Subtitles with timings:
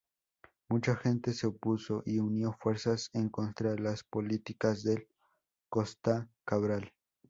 [0.67, 5.07] Mucha gente se opuso y unió fuerzas en contra las políticas de
[5.69, 6.91] Costa Cabral.